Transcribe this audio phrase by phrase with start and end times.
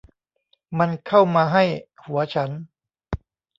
[0.79, 1.63] มันเข้ามาให้
[2.05, 2.49] หัวฉัน